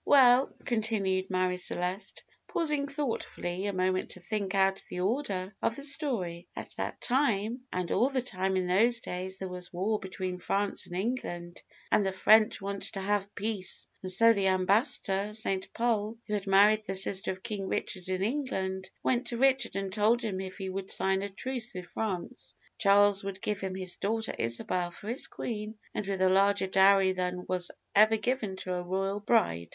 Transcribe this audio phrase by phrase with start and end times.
[0.03, 5.83] "Well," continued Marie Celeste, pausing thoughtfully a moment to think out the order of the
[5.83, 10.39] story, "at that time and all the time in those days there was war between
[10.39, 11.61] France and England,
[11.91, 15.71] and the French wanted to have peace; and so the ambassador, St.
[15.71, 19.93] Pol, who had married the sister of King Richard in England, went to Richard and
[19.93, 23.97] told him if he would sign a truce with France Charles would give him his
[23.97, 28.73] daughter Isabel for his queen, and with a larger dowry than was ever given to
[28.73, 29.69] a royal bride."